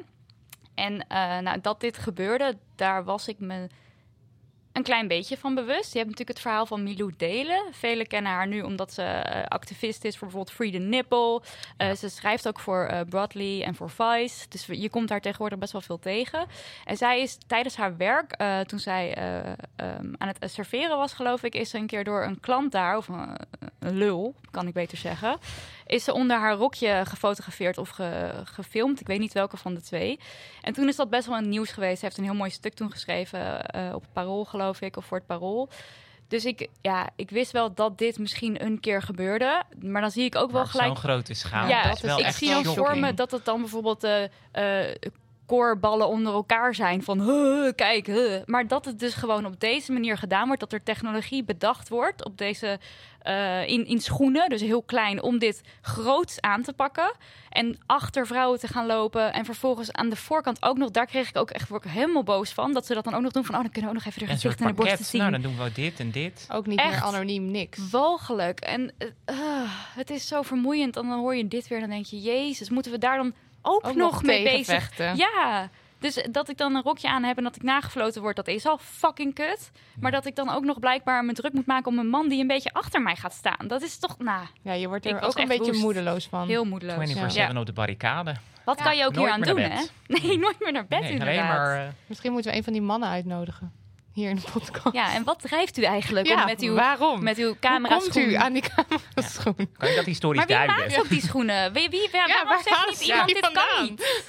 [0.74, 3.66] En eh, nou, dat dit gebeurde, daar was ik me
[4.72, 5.92] een klein beetje van bewust.
[5.92, 7.62] Je hebt natuurlijk het verhaal van Milou Delen.
[7.70, 11.42] Velen kennen haar nu omdat ze eh, activist is voor bijvoorbeeld Free the Nipple.
[11.76, 14.48] Eh, Ze schrijft ook voor eh, Broadly en voor Vice.
[14.48, 16.46] Dus je komt daar tegenwoordig best wel veel tegen.
[16.84, 21.42] En zij is tijdens haar werk, toen zij eh, ehm, aan het serveren was, geloof
[21.42, 23.36] ik, is ze een keer door een klant daar, of een,
[23.78, 25.38] een lul, kan ik beter zeggen,
[25.90, 29.00] is ze onder haar rokje gefotografeerd of ge- gefilmd.
[29.00, 30.18] Ik weet niet welke van de twee.
[30.62, 31.98] En toen is dat best wel een nieuws geweest.
[31.98, 35.04] Ze heeft een heel mooi stuk toen geschreven eh, op het Parool, geloof ik, of
[35.04, 35.68] voor het Parool.
[36.28, 39.62] Dus ik, ja, ik wist wel dat dit misschien een keer gebeurde.
[39.80, 41.68] Maar dan zie ik ook wel gelijk Zo'n grote schaal.
[41.68, 42.86] ja, dat is wel ik echt zie dan shocking.
[42.86, 44.22] voor me dat het dan bijvoorbeeld eh
[45.50, 49.92] koorballen onder elkaar zijn van "Huh, kijk, huh." maar dat het dus gewoon op deze
[49.92, 52.78] manier gedaan wordt, dat er technologie bedacht wordt op deze
[53.20, 57.12] eh, in, in schoenen, dus heel klein, om dit groots aan te pakken
[57.48, 61.28] en achter vrouwen te gaan lopen en vervolgens aan de voorkant ook nog, daar kreeg
[61.28, 63.44] ik ook echt word ik helemaal boos van, dat ze dat dan ook nog doen
[63.44, 65.10] van, oh dan kunnen we ook nog even de gezicht en de borsten pakket.
[65.10, 65.20] zien.
[65.20, 66.46] Nou, dan doen we dit en dit.
[66.52, 66.90] Ook niet Echt?
[66.90, 67.90] meer anoniem, niks.
[67.90, 68.60] Walgelijk.
[68.60, 68.92] En
[69.24, 69.36] eh,
[69.94, 70.96] het is zo vermoeiend.
[70.96, 71.80] En dan hoor je dit weer.
[71.80, 74.96] Dan denk je, jezus, moeten we daar dan ook, Ook nog nog mee bezig?
[75.16, 75.68] Ja.
[75.98, 78.66] Dus dat ik dan een rokje aan heb en dat ik nagefloten word, dat is
[78.66, 79.70] al fucking kut.
[80.00, 82.40] Maar dat ik dan ook nog blijkbaar me druk moet maken om een man die
[82.40, 83.66] een beetje achter mij gaat staan.
[83.66, 85.82] Dat is toch, nou, Ja, je wordt er ook een beetje woest.
[85.82, 86.48] moedeloos van.
[86.48, 87.12] heel moedeloos.
[87.12, 87.60] 24-7 Ja.
[87.60, 88.34] op de barricade.
[88.64, 89.84] Wat Ja, kan je ook hier aan doen, hè?
[90.06, 91.48] Nee, nooit meer naar bed nee, inderdaad.
[91.48, 91.76] maar...
[91.86, 93.72] eh, Misschien moeten we een van die mannen uitnodigen.
[94.12, 94.94] Hier in de podcast.
[94.94, 97.22] Ja, en wat drijft u eigenlijk Ja, om met uw, waarom?
[97.22, 99.54] met uw Hoe camera komt u aan die camera schoen?
[99.78, 100.76] kan je dat historisch Maar wie duiden?
[100.76, 101.72] maakt ook die schoenen?
[101.72, 103.84] Wie, wie, waar, waarom waar zegt haalt niet iemand die dit kan vandaan?
[103.84, 104.24] niet?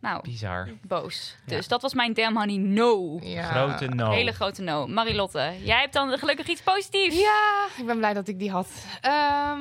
[0.00, 0.68] Nou, Bizar.
[0.82, 1.36] boos.
[1.46, 1.56] Ja.
[1.56, 3.18] Dus dat was mijn damn honey no.
[3.22, 3.42] Ja.
[3.42, 4.10] Grote no.
[4.10, 4.86] Hele grote no.
[4.86, 7.16] Marilotte, jij hebt dan gelukkig iets positiefs.
[7.18, 8.68] Ja, ik ben blij dat ik die had.
[9.00, 9.60] Ehm,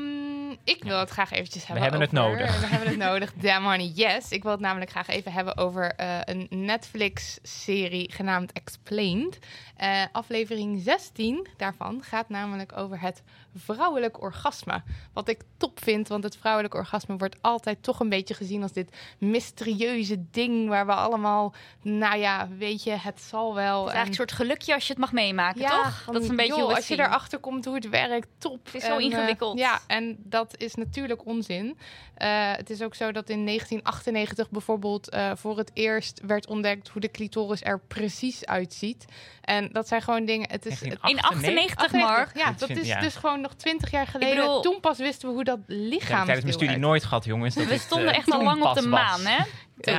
[0.70, 2.60] ik wil het graag eventjes hebben hebben het nodig.
[2.62, 3.34] We hebben het nodig.
[3.42, 4.32] Damn honey, yes.
[4.32, 9.40] Ik wil het namelijk graag even hebben over eh, een Netflix-serie genaamd Explained.
[9.76, 13.24] Eh, aflevering 16 daarvan gaat namelijk over het
[13.56, 14.82] vrouwelijk orgasme.
[15.14, 18.72] Wat ik top vind, want het vrouwelijk orgasme wordt altijd toch een beetje gezien als
[18.72, 23.78] dit mysterieuze ding waar we allemaal, nou ja, weet je, het zal wel.
[23.80, 26.02] Het is En- eigenlijk een soort gelukje als je het mag meemaken, toch?
[26.04, 28.66] van, Dat is een beetje joh, hoe als je erachter komt hoe het werkt, top.
[28.66, 29.58] Het is zo En, eh, ingewikkeld.
[29.60, 31.78] ja, en dat is natuurlijk onzin.
[32.16, 36.88] Eh, het is ook zo dat in 1998 bijvoorbeeld eh, voor het eerst werd ontdekt
[36.88, 39.06] hoe de clitoris er precies uitziet.
[39.42, 40.50] En dat zijn gewoon dingen.
[40.50, 40.82] Het is.
[40.82, 42.38] In 98, 98, Mark.
[42.38, 43.00] Ja, Dat is ja.
[43.00, 44.36] dus gewoon nog 20 jaar geleden.
[44.36, 46.20] bedoel- Toen pas wisten we hoe dat lichaam.
[46.20, 47.56] ik tijdens mijn studie nooit gehad, jongens.
[47.56, 49.34] Dat We stonden eh, echt al lang op de maan, was.
[49.86, 49.92] Hè?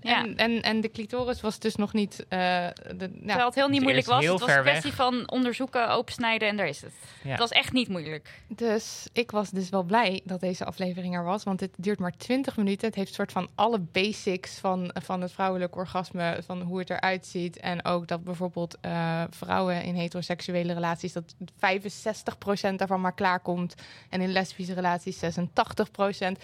[0.00, 0.22] Ja.
[0.24, 2.26] En, en, en de clitoris was dus nog niet.
[2.28, 4.24] eh, de, nou, Terwijl het heel niet moeilijk was.
[4.24, 4.94] Het was een kwestie weg.
[4.94, 6.92] van onderzoeken, opensnijden en daar is het.
[7.22, 7.30] Ja.
[7.30, 8.42] Het was echt niet moeilijk.
[8.48, 11.44] Dus ik was dus wel blij dat deze aflevering er was.
[11.44, 12.86] Want het duurt maar 20 minuten.
[12.86, 16.40] Het heeft soort van alle basics van, van het vrouwelijk orgasme.
[16.46, 17.56] Van hoe het eruit ziet.
[17.56, 21.12] En ook dat bijvoorbeeld eh, vrouwen in heteroseksuele relaties...
[21.12, 23.74] dat 65% daarvan maar klaarkomt.
[24.08, 25.18] En in lesbische relaties 86%.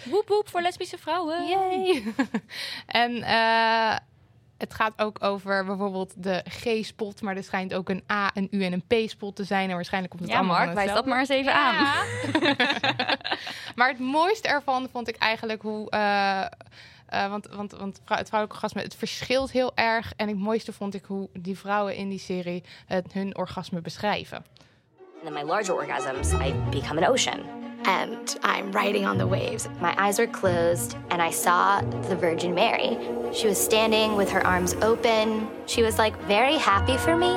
[0.09, 1.47] Woep woep voor lesbische vrouwen.
[1.47, 2.03] Yay!
[2.85, 3.95] en eh,
[4.57, 7.21] het gaat ook over bijvoorbeeld de G-spot.
[7.21, 9.69] Maar er schijnt ook een A, een U en een P-spot te zijn.
[9.69, 11.75] En waarschijnlijk komt het Ja, allemaal Mark, wijs dat maar eens even aan.
[13.75, 15.89] maar het mooiste ervan vond ik eigenlijk hoe.
[15.89, 16.45] eh,
[17.09, 20.13] eh, want, want, want vrou- het vrouwelijk orgasme, het verschilt heel erg.
[20.15, 24.37] En het mooiste vond ik hoe die vrouwen in die serie het, hun orgasme beschrijven.
[24.37, 27.39] And then my larger orgasms, I become an ocean.
[27.85, 29.67] And I'm riding on the waves.
[29.79, 32.97] My eyes were closed and I saw the Virgin Mary.
[33.33, 35.47] She was standing with her arms open.
[35.65, 37.31] She was like very happy for me.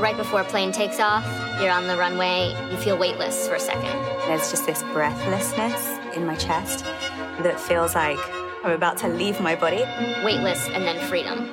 [0.00, 1.24] Right before a plane takes off,
[1.60, 3.96] you're on the runway, you feel weightless for a second.
[4.28, 6.84] There's just this breathlessness in my chest
[7.42, 8.18] that feels like
[8.64, 9.84] I'm about to leave my body.
[10.24, 11.48] Weightless and then freedom.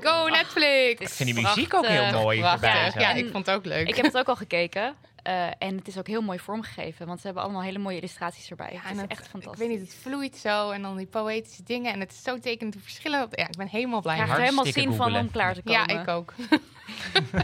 [0.00, 1.00] Go Netflix!
[1.00, 2.20] Ik vind die muziek ook heel Prachtig.
[2.22, 2.38] mooi.
[2.40, 2.62] Prachtig.
[2.70, 3.00] erbij zo.
[3.00, 3.88] Ja, ik vond het ook leuk.
[3.88, 4.94] Ik heb het ook al gekeken.
[5.22, 7.06] Eh, en het is ook heel mooi vormgegeven.
[7.06, 8.72] Want ze hebben allemaal hele mooie illustraties erbij.
[8.72, 9.60] Ja, het is het- echt fantastisch.
[9.62, 11.92] Ik weet niet, het vloeit zo en dan die poëtische dingen.
[11.92, 13.28] En het is zo tekenend hoe verschillen.
[13.30, 14.16] Ja, ik ben helemaal blij.
[14.16, 15.26] Ik krijg er helemaal Hartstikke zin van googelen.
[15.26, 15.94] om klaar te komen.
[15.94, 16.34] Ja, ik ook.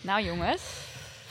[0.00, 0.62] Nou jongens,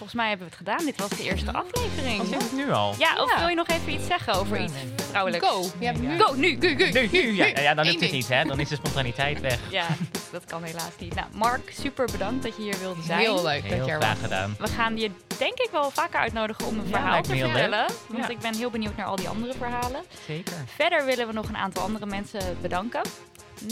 [0.03, 0.85] volgens mij hebben we het gedaan.
[0.85, 2.21] Dit was de eerste aflevering.
[2.21, 2.95] Is het nu al?
[2.97, 3.39] Ja, of Ja.
[3.39, 4.73] wil je nog even iets zeggen over iets
[5.09, 5.47] vrouwelijks?
[5.47, 5.65] Go!
[5.79, 6.19] Je hebt nu...
[6.19, 6.57] Go, nu!
[6.61, 7.45] Go, go, Nu, nu, ja.
[7.45, 8.43] ja, dan Eén lukt het niet, hè?
[8.43, 9.59] Dan is de spontaniteit weg.
[9.69, 9.87] Ja,
[10.31, 11.15] dat kan helaas niet.
[11.15, 13.19] Nou, Mark, super bedankt dat je hier wilde zijn.
[13.19, 14.21] Heel leuk dat Heel je er graag was.
[14.23, 14.55] gedaan.
[14.59, 17.85] We gaan je denk ik wel vaker uitnodigen om een verhaal te vertellen.
[18.07, 18.29] Want Ja.
[18.29, 20.01] ik ben heel benieuwd naar al die andere verhalen.
[20.27, 20.53] Zeker.
[20.75, 23.01] Verder willen we nog een aantal andere mensen bedanken.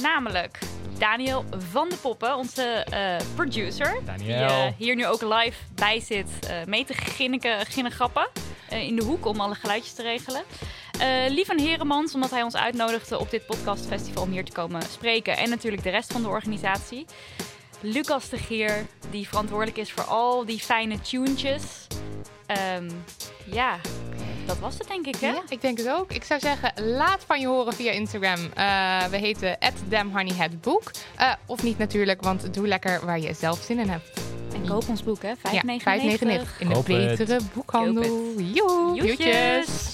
[0.01, 0.59] Namelijk
[0.97, 3.99] Daniel van de Poppen, onze eh, producer.
[4.05, 4.27] Daniel.
[4.27, 8.27] Die eh, hier nu ook live bij zit eh, mee te ginniken, ginnegappen.
[8.69, 10.43] in de hoek om alle geluidjes te regelen.
[11.29, 15.37] Lieven Heremans, omdat hij ons uitnodigde op dit podcastfestival om hier te komen spreken.
[15.37, 17.05] En natuurlijk de rest van de organisatie.
[17.79, 21.87] Lucas de Geer, die verantwoordelijk is voor al die fijne tunetjes.
[22.45, 22.89] Ehm,
[23.45, 23.79] ja,
[24.51, 25.27] dat was het denk ik hè?
[25.27, 26.11] Ja, ik denk het ook.
[26.11, 28.39] Ik zou zeggen, laat van je horen via Instagram.
[28.53, 29.57] Eh, we heten
[29.89, 30.91] @damhoneyheadbook.
[31.17, 34.19] Eh of niet natuurlijk, want doe lekker waar je zelf zin in hebt.
[34.53, 35.51] En koop ons boek hè, 5,99.
[35.51, 38.33] Ja, 5,99 in de betere boekhandel.
[38.37, 39.17] Joe, Joetjes.
[39.17, 39.93] joetjes.